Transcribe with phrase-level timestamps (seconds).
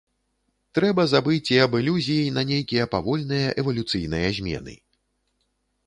[0.77, 4.73] Трэба забыць і аб ілюзіі на нейкія павольныя эвалюцыйныя змены.